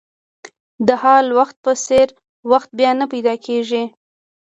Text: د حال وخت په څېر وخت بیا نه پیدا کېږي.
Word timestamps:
د 0.87 0.89
حال 1.01 1.27
وخت 1.39 1.55
په 1.65 1.71
څېر 1.85 2.07
وخت 2.51 2.69
بیا 2.79 2.91
نه 2.99 3.05
پیدا 3.13 3.33
کېږي. 3.45 3.83